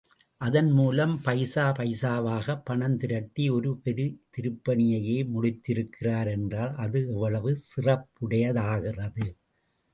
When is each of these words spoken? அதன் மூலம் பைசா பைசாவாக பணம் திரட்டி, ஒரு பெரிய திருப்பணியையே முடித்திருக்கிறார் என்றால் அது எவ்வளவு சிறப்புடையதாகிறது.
அதன் 0.41 0.69
மூலம் 0.71 1.11
பைசா 1.23 1.65
பைசாவாக 1.79 2.55
பணம் 2.63 2.97
திரட்டி, 2.97 3.45
ஒரு 3.49 3.71
பெரிய 3.83 4.07
திருப்பணியையே 4.37 5.19
முடித்திருக்கிறார் 5.33 6.31
என்றால் 6.31 6.75
அது 6.77 7.01
எவ்வளவு 7.07 7.53
சிறப்புடையதாகிறது. 7.69 9.27